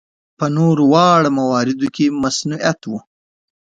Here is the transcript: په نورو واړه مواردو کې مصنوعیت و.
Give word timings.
په 0.37 0.45
نورو 0.57 0.83
واړه 0.93 1.29
مواردو 1.37 1.87
کې 1.95 2.05
مصنوعیت 2.21 2.81
و. 2.89 2.91